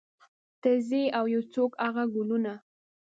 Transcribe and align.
ته 0.61 0.71
ځې 0.87 1.03
او 1.17 1.25
یو 1.33 1.43
څوک 1.53 1.71
هغه 1.83 2.03
ګلونه 2.13 2.53